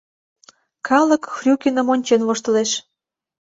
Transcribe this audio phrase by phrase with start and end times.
[0.87, 2.71] Калык Хрюкиным ончен воштылеш...